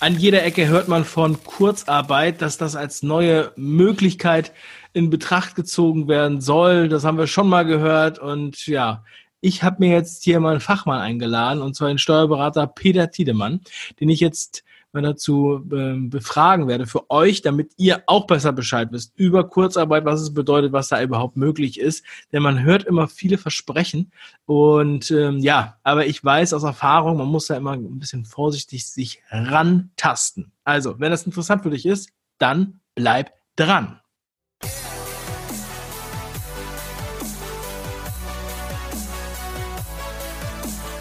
[0.00, 4.52] An jeder Ecke hört man von Kurzarbeit, dass das als neue Möglichkeit
[4.92, 6.88] in Betracht gezogen werden soll.
[6.88, 8.20] Das haben wir schon mal gehört.
[8.20, 9.02] Und ja,
[9.40, 13.60] ich habe mir jetzt hier mal einen Fachmann eingeladen, und zwar den Steuerberater Peter Tiedemann,
[13.98, 14.62] den ich jetzt
[14.92, 20.20] dazu äh, befragen werde für euch, damit ihr auch besser Bescheid wisst über Kurzarbeit, was
[20.20, 22.04] es bedeutet, was da überhaupt möglich ist.
[22.32, 24.10] Denn man hört immer viele Versprechen
[24.46, 28.86] und ähm, ja, aber ich weiß aus Erfahrung, man muss da immer ein bisschen vorsichtig
[28.86, 30.52] sich rantasten.
[30.64, 34.00] Also, wenn das interessant für dich ist, dann bleib dran.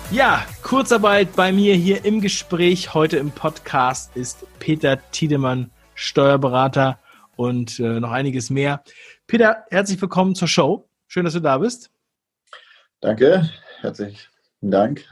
[0.09, 6.97] Ja, Kurzarbeit bei mir hier im Gespräch heute im Podcast ist Peter Tiedemann, Steuerberater
[7.35, 8.83] und äh, noch einiges mehr.
[9.27, 10.87] Peter, herzlich willkommen zur Show.
[11.07, 11.91] Schön, dass du da bist.
[13.01, 13.49] Danke,
[13.81, 14.17] herzlichen
[14.61, 15.03] Dank.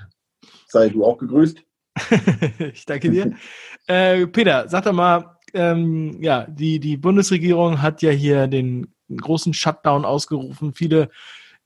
[0.68, 1.62] Sei du auch gegrüßt.
[2.73, 3.35] ich danke dir.
[3.88, 9.54] äh, Peter, sag doch mal, ähm, ja, die, die Bundesregierung hat ja hier den großen
[9.54, 10.74] Shutdown ausgerufen.
[10.74, 11.09] Viele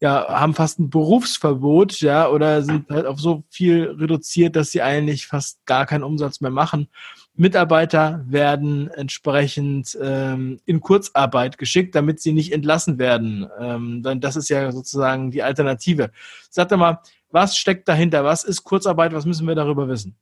[0.02, 4.82] ja, haben fast ein Berufsverbot, ja, oder sind halt auf so viel reduziert, dass sie
[4.82, 6.88] eigentlich fast gar keinen Umsatz mehr machen.
[7.34, 13.50] Mitarbeiter werden entsprechend ähm, in Kurzarbeit geschickt, damit sie nicht entlassen werden.
[13.60, 16.12] Ähm, dann das ist ja sozusagen die Alternative.
[16.50, 18.24] Sag doch mal, was steckt dahinter?
[18.24, 19.14] Was ist Kurzarbeit?
[19.14, 20.16] Was müssen wir darüber wissen?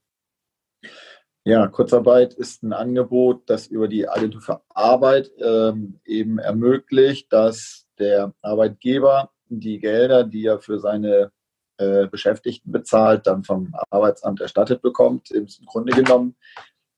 [1.43, 7.87] Ja, Kurzarbeit ist ein Angebot, das über die Agentur für Arbeit ähm, eben ermöglicht, dass
[7.99, 11.31] der Arbeitgeber die Gelder, die er für seine
[11.77, 15.31] äh, Beschäftigten bezahlt, dann vom Arbeitsamt erstattet bekommt.
[15.31, 16.35] Im Grunde genommen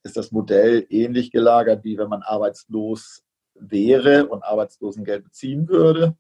[0.04, 3.24] ist das Modell ähnlich gelagert, wie wenn man arbeitslos
[3.56, 6.16] wäre und Arbeitslosengeld beziehen würde.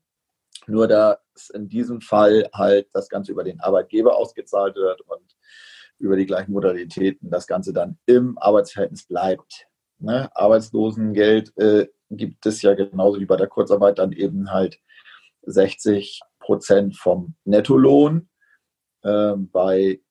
[0.67, 5.37] Nur dass in diesem Fall halt das Ganze über den Arbeitgeber ausgezahlt wird und
[5.97, 9.67] über die gleichen Modalitäten das Ganze dann im Arbeitsverhältnis bleibt.
[9.99, 10.29] Ne?
[10.35, 14.79] Arbeitslosengeld äh, gibt es ja genauso wie bei der Kurzarbeit dann eben halt
[15.49, 18.29] 60 Prozent vom Nettolohn.
[19.01, 20.01] Äh, bei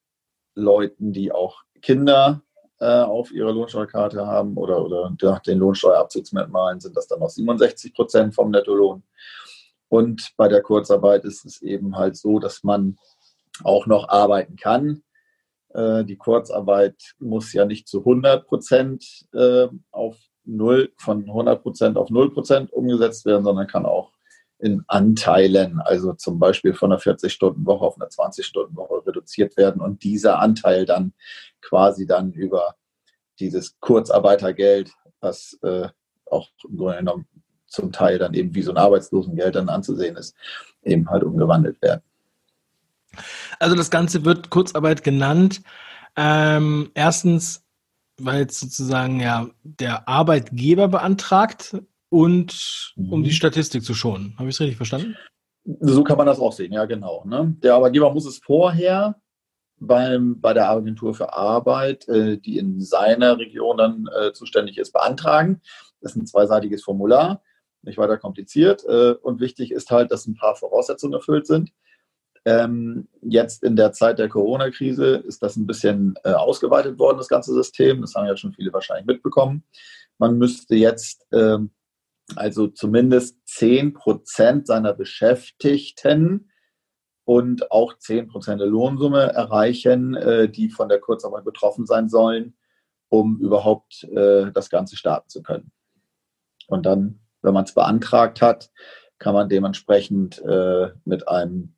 [0.54, 2.42] Leuten, die auch Kinder
[2.80, 7.94] äh, auf ihrer Lohnsteuerkarte haben oder, oder nach den Lohnsteuerabzugsmerkmalen sind das dann noch 67
[7.94, 9.02] Prozent vom Nettolohn.
[9.88, 12.98] Und bei der Kurzarbeit ist es eben halt so, dass man
[13.64, 15.02] auch noch arbeiten kann.
[15.70, 21.96] Äh, die Kurzarbeit muss ja nicht zu 100 Prozent äh, auf 0, von 100 Prozent
[21.96, 24.12] auf 0 Prozent umgesetzt werden, sondern kann auch
[24.58, 30.40] in Anteilen, also zum Beispiel von einer 40-Stunden-Woche auf eine 20-Stunden-Woche reduziert werden und dieser
[30.40, 31.12] Anteil dann
[31.60, 32.74] quasi dann über
[33.38, 35.88] dieses Kurzarbeitergeld, was äh,
[36.26, 37.26] auch im Grunde genommen
[37.66, 40.34] zum Teil dann eben wie so ein Arbeitslosengeld dann anzusehen ist,
[40.82, 42.02] eben halt umgewandelt werden.
[43.58, 45.62] Also das Ganze wird Kurzarbeit genannt.
[46.16, 47.64] Ähm, erstens,
[48.18, 51.76] weil es sozusagen ja der Arbeitgeber beantragt
[52.10, 53.34] und um die mhm.
[53.34, 54.34] Statistik zu schonen.
[54.38, 55.16] Habe ich es richtig verstanden?
[55.80, 57.24] So kann man das auch sehen, ja genau.
[57.26, 57.54] Ne?
[57.62, 59.20] Der Arbeitgeber muss es vorher
[59.80, 64.92] beim, bei der Agentur für Arbeit, äh, die in seiner Region dann äh, zuständig ist,
[64.92, 65.60] beantragen.
[66.00, 67.42] Das ist ein zweiseitiges Formular,
[67.82, 68.84] nicht weiter kompliziert.
[68.84, 71.70] Äh, und wichtig ist halt, dass ein paar Voraussetzungen erfüllt sind.
[72.44, 77.28] Ähm, jetzt in der Zeit der Corona-Krise ist das ein bisschen äh, ausgeweitet worden, das
[77.28, 78.00] ganze System.
[78.00, 79.64] Das haben ja schon viele wahrscheinlich mitbekommen.
[80.18, 81.70] Man müsste jetzt ähm,
[82.36, 86.50] also zumindest 10 Prozent seiner Beschäftigten
[87.24, 92.56] und auch 10 Prozent der Lohnsumme erreichen, äh, die von der Kurzarbeit betroffen sein sollen,
[93.08, 95.72] um überhaupt äh, das Ganze starten zu können.
[96.68, 98.70] Und dann, wenn man es beantragt hat,
[99.18, 101.74] kann man dementsprechend äh, mit einem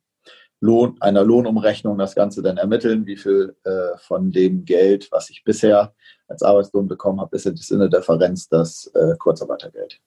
[0.59, 5.43] Lohn, einer Lohnumrechnung das Ganze dann ermitteln, wie viel äh, von dem Geld, was ich
[5.43, 5.95] bisher
[6.27, 9.99] als Arbeitslohn bekommen habe, ist in der Differenz das äh, Kurzarbeitergeld.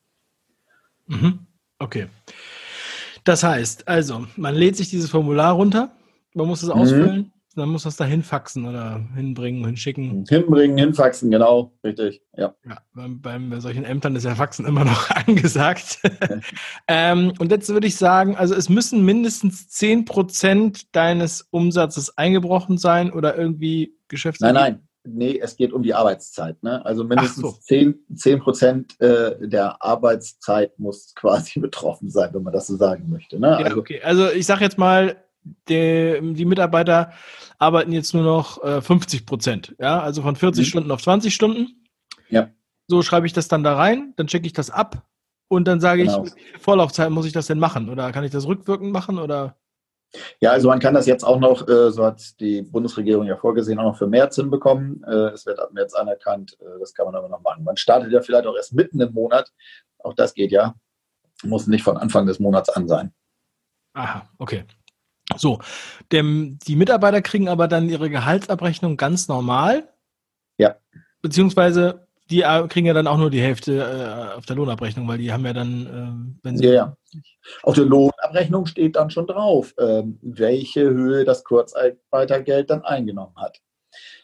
[1.06, 1.40] Mhm.
[1.78, 2.06] Okay.
[3.24, 5.92] Das heißt, also, man lädt sich dieses Formular runter,
[6.34, 6.74] man muss es mhm.
[6.74, 10.24] ausfüllen, dann muss man es da hinfaxen oder hinbringen, hinschicken.
[10.28, 12.54] Hinbringen, hinfaxen, genau, richtig, ja.
[12.66, 16.00] ja beim, bei solchen Ämtern ist ja Faxen immer noch angesagt.
[16.88, 23.12] ähm, und jetzt würde ich sagen, also es müssen mindestens 10% deines Umsatzes eingebrochen sein
[23.12, 24.40] oder irgendwie Geschäfts.
[24.40, 26.62] Nein, nein, Nee, es geht um die Arbeitszeit.
[26.62, 26.84] Ne?
[26.84, 27.58] Also mindestens so.
[27.60, 33.38] 10, Prozent äh, der Arbeitszeit muss quasi betroffen sein, wenn man das so sagen möchte.
[33.38, 33.48] Ne?
[33.48, 34.00] Ja, also, okay.
[34.02, 35.16] Also ich sage jetzt mal,
[35.68, 37.12] die, die, Mitarbeiter
[37.58, 39.76] arbeiten jetzt nur noch äh, 50 Prozent.
[39.78, 40.00] Ja?
[40.00, 40.68] Also von 40 mhm.
[40.68, 41.84] Stunden auf 20 Stunden.
[42.30, 42.48] Ja.
[42.86, 45.06] So schreibe ich das dann da rein, dann checke ich das ab
[45.48, 46.24] und dann sage genau.
[46.24, 47.90] ich, Vorlaufzeit muss ich das denn machen?
[47.90, 49.18] Oder kann ich das rückwirkend machen?
[49.18, 49.56] Oder?
[50.40, 53.78] Ja, also man kann das jetzt auch noch, äh, so hat die Bundesregierung ja vorgesehen,
[53.78, 55.02] auch noch für März hinbekommen.
[55.04, 57.64] Äh, es wird ab März anerkannt, äh, das kann man aber noch machen.
[57.64, 59.52] Man startet ja vielleicht auch erst mitten im Monat,
[59.98, 60.74] auch das geht ja,
[61.42, 63.12] muss nicht von Anfang des Monats an sein.
[63.94, 64.64] Aha, okay.
[65.36, 65.60] So,
[66.12, 69.88] dem, die Mitarbeiter kriegen aber dann ihre Gehaltsabrechnung ganz normal.
[70.58, 70.76] Ja.
[71.22, 75.18] Beziehungsweise die äh, kriegen ja dann auch nur die Hälfte äh, auf der Lohnabrechnung, weil
[75.18, 76.66] die haben ja dann, äh, wenn sie.
[76.66, 76.96] Ja, ja.
[77.62, 83.60] Auf der Lohnabrechnung steht dann schon drauf, ähm, welche Höhe das Kurzarbeitergeld dann eingenommen hat.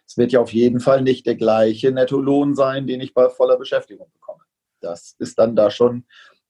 [0.06, 3.56] Es wird ja auf jeden Fall nicht der gleiche Nettolohn sein, den ich bei voller
[3.56, 4.43] Beschäftigung bekomme.
[4.81, 6.05] Das ist dann da schon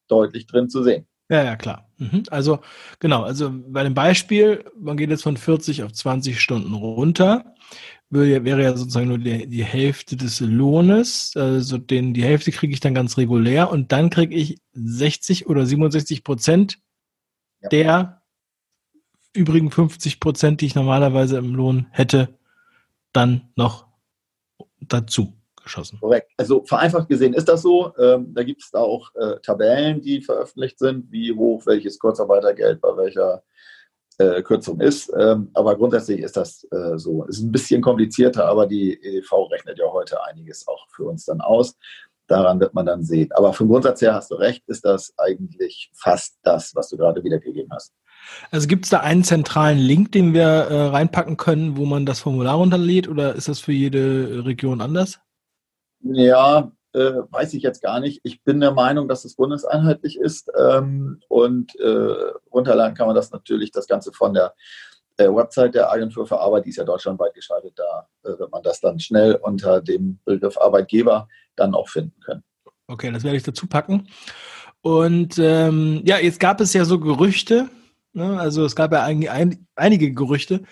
[0.09, 1.07] deutlich drin zu sehen.
[1.29, 1.89] Ja, ja, klar.
[1.99, 2.25] Mhm.
[2.31, 2.59] Also,
[2.99, 7.55] genau, also bei dem Beispiel, man geht jetzt von 40 auf 20 Stunden runter,
[8.11, 12.81] wäre, ja sozusagen nur die, die Hälfte des Lohnes, also den, die Hälfte kriege ich
[12.81, 16.79] dann ganz regulär und dann kriege ich 60 oder 67 Prozent
[17.61, 17.69] ja.
[17.69, 18.23] der
[19.33, 22.37] übrigen 50 Prozent, die ich normalerweise im Lohn hätte,
[23.13, 23.87] dann noch
[24.81, 26.01] dazu geschossen.
[26.01, 26.33] Korrekt.
[26.37, 27.95] Also vereinfacht gesehen ist das so.
[27.99, 32.97] Ähm, da gibt es auch äh, Tabellen, die veröffentlicht sind, wie hoch welches Kurzarbeitergeld bei
[32.97, 33.43] welcher
[34.21, 35.11] äh, Kürzung ist.
[35.19, 37.25] Ähm, aber grundsätzlich ist das äh, so.
[37.25, 41.41] Ist ein bisschen komplizierter, aber die EDV rechnet ja heute einiges auch für uns dann
[41.41, 41.77] aus.
[42.27, 43.33] Daran wird man dann sehen.
[43.33, 47.25] Aber vom Grundsatz her hast du recht, ist das eigentlich fast das, was du gerade
[47.25, 47.93] wiedergegeben hast.
[48.51, 52.21] Also gibt es da einen zentralen Link, den wir äh, reinpacken können, wo man das
[52.21, 55.19] Formular runterlädt oder ist das für jede Region anders?
[56.03, 58.21] Ja, äh, weiß ich jetzt gar nicht.
[58.25, 63.31] Ich bin der Meinung, dass es bundeseinheitlich ist ähm, und äh, runterladen kann man das
[63.31, 64.55] natürlich, das Ganze von der
[65.17, 68.63] äh, Website der Agentur für Arbeit, die ist ja deutschlandweit geschaltet, da äh, wird man
[68.63, 72.43] das dann schnell unter dem Begriff Arbeitgeber dann auch finden können.
[72.87, 74.09] Okay, das werde ich dazu packen.
[74.83, 77.69] Und ähm, ja, jetzt gab es ja so Gerüchte,
[78.15, 78.41] ne?
[78.41, 80.63] also es gab ja ein, ein, einige Gerüchte,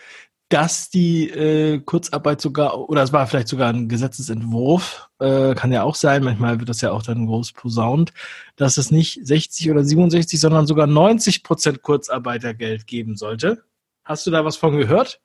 [0.48, 5.82] dass die äh, Kurzarbeit sogar, oder es war vielleicht sogar ein Gesetzesentwurf, äh, kann ja
[5.82, 8.12] auch sein, manchmal wird das ja auch dann groß posaunt,
[8.56, 13.62] dass es nicht 60 oder 67, sondern sogar 90 Prozent Kurzarbeitergeld geben sollte.
[14.04, 15.20] Hast du da was von gehört?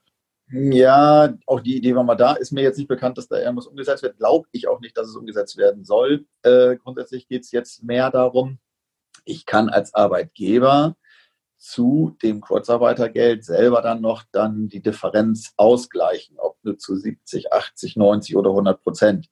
[0.51, 2.33] Ja, auch die Idee war mal da.
[2.33, 4.17] Ist mir jetzt nicht bekannt, dass da irgendwas umgesetzt wird.
[4.17, 6.25] Glaube ich auch nicht, dass es umgesetzt werden soll.
[6.41, 8.59] Äh, grundsätzlich geht es jetzt mehr darum,
[9.25, 10.95] ich kann als Arbeitgeber
[11.63, 17.95] zu dem Kurzarbeitergeld selber dann noch dann die Differenz ausgleichen, ob nur zu 70, 80,
[17.95, 19.29] 90 oder 100 Prozent.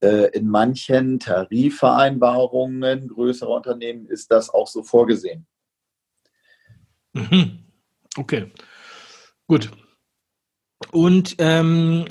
[0.00, 5.48] Äh, in manchen Tarifvereinbarungen größerer Unternehmen ist das auch so vorgesehen.
[7.12, 7.64] Mhm.
[8.16, 8.52] Okay,
[9.48, 9.72] gut.
[10.92, 12.06] Und ähm,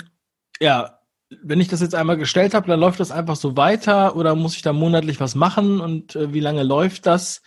[0.60, 0.98] ja,
[1.42, 4.56] wenn ich das jetzt einmal gestellt habe, dann läuft das einfach so weiter oder muss
[4.56, 7.40] ich da monatlich was machen und äh, wie lange läuft das?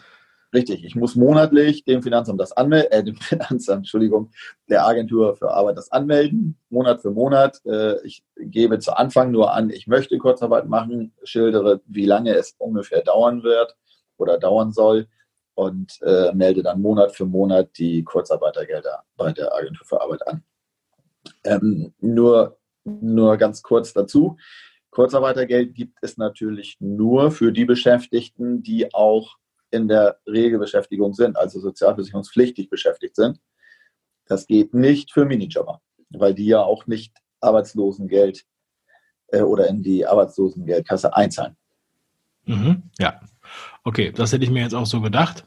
[0.55, 4.31] Richtig, ich muss monatlich dem Finanzamt das anmelden, äh, dem Finanzamt, Entschuldigung,
[4.69, 7.59] der Agentur für Arbeit das anmelden, Monat für Monat.
[7.65, 12.55] Äh, ich gebe zu Anfang nur an, ich möchte Kurzarbeit machen, schildere, wie lange es
[12.57, 13.75] ungefähr dauern wird
[14.15, 15.07] oder dauern soll
[15.55, 20.43] und äh, melde dann Monat für Monat die Kurzarbeitergelder bei der Agentur für Arbeit an.
[21.43, 24.37] Ähm, nur, nur ganz kurz dazu.
[24.89, 29.35] Kurzarbeitergeld gibt es natürlich nur für die Beschäftigten, die auch
[29.71, 33.39] in der Regelbeschäftigung sind, also sozialversicherungspflichtig beschäftigt sind.
[34.27, 38.45] Das geht nicht für Minijobber, weil die ja auch nicht Arbeitslosengeld
[39.27, 41.55] äh, oder in die Arbeitslosengeldkasse einzahlen.
[42.45, 43.19] Mhm, ja,
[43.83, 45.45] okay, das hätte ich mir jetzt auch so gedacht.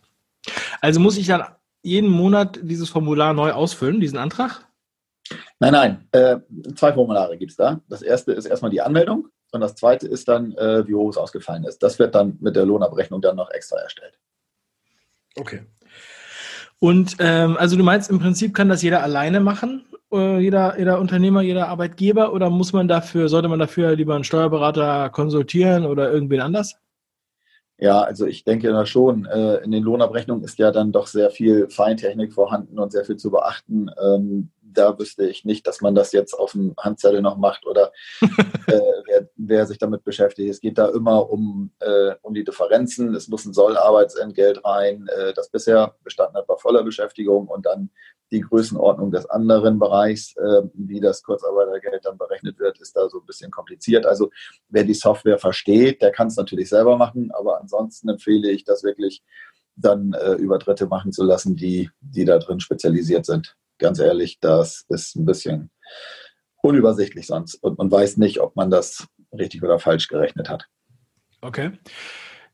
[0.80, 1.44] Also muss ich dann
[1.82, 4.66] jeden Monat dieses Formular neu ausfüllen, diesen Antrag?
[5.60, 6.38] Nein, nein, äh,
[6.74, 7.80] zwei Formulare gibt es da.
[7.88, 11.16] Das erste ist erstmal die Anmeldung und das zweite ist dann, äh, wie hoch es
[11.16, 11.82] ausgefallen ist.
[11.82, 14.18] Das wird dann mit der Lohnabrechnung dann noch extra erstellt.
[15.36, 15.62] Okay.
[16.80, 21.00] Und ähm, also du meinst, im Prinzip kann das jeder alleine machen, äh, jeder, jeder
[21.00, 26.10] Unternehmer, jeder Arbeitgeber, oder muss man dafür, sollte man dafür lieber einen Steuerberater konsultieren oder
[26.12, 26.76] irgendwen anders?
[27.80, 31.30] Ja, also ich denke da schon, äh, in den Lohnabrechnungen ist ja dann doch sehr
[31.30, 33.88] viel Feintechnik vorhanden und sehr viel zu beachten.
[34.02, 37.92] Ähm, da wüsste ich nicht, dass man das jetzt auf dem Handzettel noch macht oder
[38.20, 40.50] äh, wer, wer, sich damit beschäftigt.
[40.50, 43.14] Es geht da immer um, äh, um die Differenzen.
[43.14, 47.90] Es muss ein Sollarbeitsentgelt rein, äh, das bisher bestanden hat bei voller Beschäftigung und dann
[48.30, 53.20] die Größenordnung des anderen Bereichs, äh, wie das Kurzarbeitergeld dann berechnet wird, ist da so
[53.20, 54.04] ein bisschen kompliziert.
[54.04, 54.30] Also
[54.68, 58.84] wer die Software versteht, der kann es natürlich selber machen, aber ansonsten empfehle ich das
[58.84, 59.22] wirklich
[59.76, 64.38] dann äh, über Dritte machen zu lassen, die, die da drin spezialisiert sind ganz ehrlich,
[64.40, 65.70] das ist ein bisschen
[66.62, 70.66] unübersichtlich sonst und man weiß nicht, ob man das richtig oder falsch gerechnet hat.
[71.40, 71.72] Okay.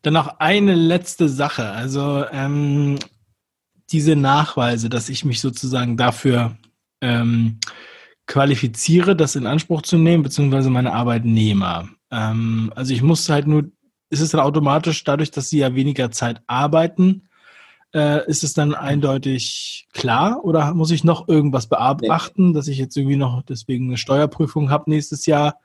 [0.03, 1.71] Dann noch eine letzte Sache.
[1.71, 2.99] Also ähm,
[3.91, 6.57] diese Nachweise, dass ich mich sozusagen dafür
[7.01, 7.59] ähm,
[8.27, 11.89] qualifiziere, das in Anspruch zu nehmen, beziehungsweise meine Arbeitnehmer.
[12.11, 13.65] Ähm, also ich muss halt nur,
[14.11, 17.29] ist es dann automatisch dadurch, dass sie ja weniger Zeit arbeiten,
[17.95, 22.97] äh, ist es dann eindeutig klar oder muss ich noch irgendwas beachten, dass ich jetzt
[22.97, 25.61] irgendwie noch deswegen eine Steuerprüfung habe nächstes Jahr?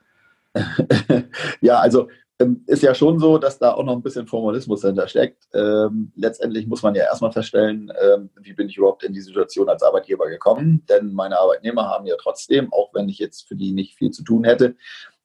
[1.60, 2.08] ja, also
[2.40, 5.46] ähm, ist ja schon so, dass da auch noch ein bisschen Formalismus dahinter steckt.
[5.52, 9.68] Ähm, letztendlich muss man ja erstmal feststellen, ähm, wie bin ich überhaupt in die Situation
[9.68, 10.84] als Arbeitgeber gekommen.
[10.88, 14.24] Denn meine Arbeitnehmer haben ja trotzdem, auch wenn ich jetzt für die nicht viel zu
[14.24, 14.76] tun hätte,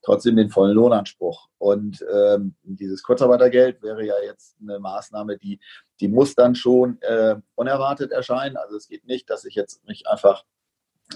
[0.06, 1.50] trotzdem den vollen Lohnanspruch.
[1.58, 5.60] Und ähm, dieses Kurzarbeitergeld wäre ja jetzt eine Maßnahme, die,
[6.00, 8.56] die muss dann schon äh, unerwartet erscheinen.
[8.56, 10.44] Also es geht nicht, dass ich jetzt nicht einfach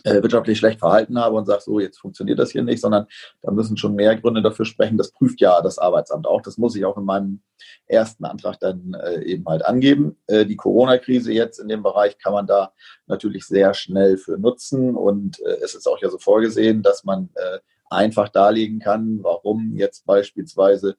[0.03, 3.08] äh, wirtschaftlich schlecht verhalten habe und sage, so, jetzt funktioniert das hier nicht, sondern
[3.41, 4.98] da müssen schon mehr Gründe dafür sprechen.
[4.98, 6.41] Das prüft ja das Arbeitsamt auch.
[6.41, 7.41] Das muss ich auch in meinem
[7.88, 10.17] ersten Antrag dann äh, eben halt angeben.
[10.27, 12.74] Äh, die Corona-Krise jetzt in dem Bereich kann man da
[13.08, 17.29] natürlich sehr schnell für nutzen und äh, es ist auch ja so vorgesehen, dass man
[17.36, 20.96] äh, einfach darlegen kann, warum jetzt beispielsweise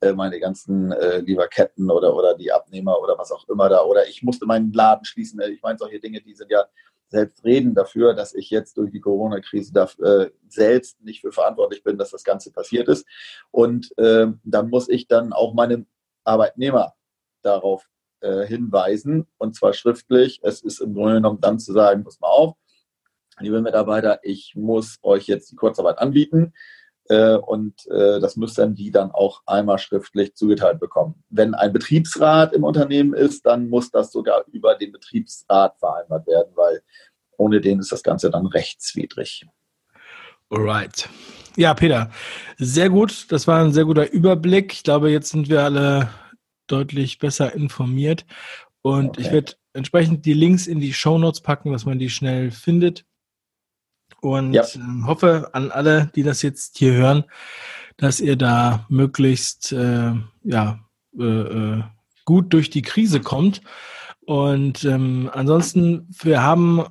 [0.00, 4.08] äh, meine ganzen äh, Lieferketten oder, oder die Abnehmer oder was auch immer da, oder
[4.08, 5.40] ich musste meinen Laden schließen.
[5.42, 6.64] Ich meine, solche Dinge, die sind ja
[7.10, 11.98] selbst reden dafür, dass ich jetzt durch die Corona-Krise äh, selbst nicht für verantwortlich bin,
[11.98, 13.04] dass das Ganze passiert ist.
[13.50, 15.86] Und äh, dann muss ich dann auch meine
[16.24, 16.94] Arbeitnehmer
[17.42, 17.88] darauf
[18.20, 20.40] äh, hinweisen, und zwar schriftlich.
[20.42, 22.54] Es ist im Grunde genommen dann zu sagen, pass mal auf,
[23.40, 26.52] liebe Mitarbeiter, ich muss euch jetzt die Kurzarbeit anbieten.
[27.08, 31.24] Äh, und äh, das müssen die dann auch einmal schriftlich zugeteilt bekommen.
[31.28, 36.52] Wenn ein Betriebsrat im Unternehmen ist, dann muss das sogar über den Betriebsrat vereinbart werden,
[36.54, 36.82] weil
[37.36, 39.44] ohne den ist das Ganze dann rechtswidrig.
[40.50, 41.08] Alright.
[41.56, 42.10] Ja, Peter,
[42.58, 43.26] sehr gut.
[43.32, 44.72] Das war ein sehr guter Überblick.
[44.72, 46.10] Ich glaube, jetzt sind wir alle
[46.68, 48.24] deutlich besser informiert.
[48.82, 49.22] Und okay.
[49.22, 53.04] ich werde entsprechend die Links in die Show Notes packen, dass man die schnell findet.
[54.20, 54.64] Und ja.
[54.74, 57.24] Ähm, hoffe an alle, die das jetzt hier hören,
[57.96, 60.12] dass ihr da möglichst äh,
[60.42, 60.78] ja,
[61.18, 61.82] äh,
[62.24, 63.62] gut durch die Krise kommt.
[64.26, 66.84] Und ähm, ansonsten, wir haben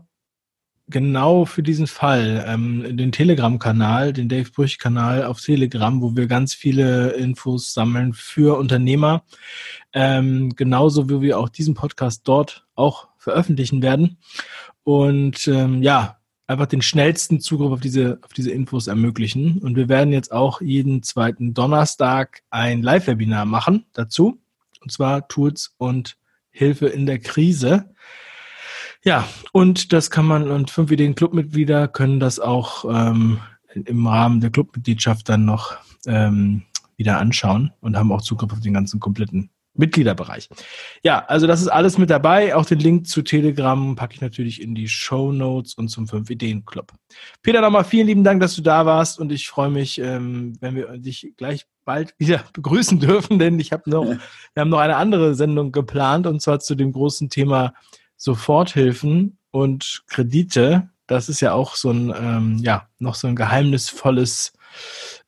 [0.89, 6.53] genau für diesen Fall ähm, den Telegram-Kanal, den Dave Brüch-Kanal auf Telegram, wo wir ganz
[6.53, 9.23] viele Infos sammeln für Unternehmer.
[9.93, 14.17] Ähm, genauso wie wir auch diesen Podcast dort auch veröffentlichen werden.
[14.83, 16.18] Und ähm, ja,
[16.49, 19.59] einfach den schnellsten Zugriff auf diese, auf diese Infos ermöglichen.
[19.59, 24.41] Und wir werden jetzt auch jeden zweiten Donnerstag ein Live-Webinar machen dazu.
[24.81, 26.17] Und zwar Tools und
[26.49, 27.93] Hilfe in der Krise.
[29.03, 33.39] Ja, und das kann man, und fünf Ideen Clubmitglieder können das auch ähm,
[33.73, 35.77] im Rahmen der Clubmitgliedschaft dann noch
[36.07, 36.63] ähm,
[36.97, 40.49] wieder anschauen und haben auch Zugriff auf den ganzen kompletten Mitgliederbereich.
[41.03, 42.53] Ja, also das ist alles mit dabei.
[42.53, 46.29] Auch den Link zu Telegram packe ich natürlich in die Show Notes und zum 5
[46.29, 46.91] Ideen Club.
[47.41, 50.75] Peter, nochmal vielen lieben Dank, dass du da warst und ich freue mich, ähm, wenn
[50.75, 54.05] wir dich gleich bald wieder begrüßen dürfen, denn ich habe noch,
[54.53, 57.73] wir haben noch eine andere Sendung geplant und zwar zu dem großen Thema
[58.17, 60.89] Soforthilfen und Kredite.
[61.07, 64.51] Das ist ja auch so ein, ähm, ja, noch so ein geheimnisvolles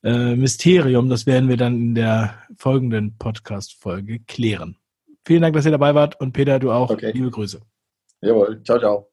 [0.03, 1.09] äh, Mysterium.
[1.09, 4.77] Das werden wir dann in der folgenden Podcast-Folge klären.
[5.25, 6.89] Vielen Dank, dass ihr dabei wart und Peter, du auch.
[6.89, 7.11] Okay.
[7.13, 7.61] Liebe Grüße.
[8.21, 8.61] Jawohl.
[8.63, 9.10] Ciao, ciao.